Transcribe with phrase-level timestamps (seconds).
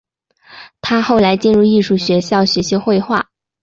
[0.81, 3.29] 他后来进入艺术学校学习绘画。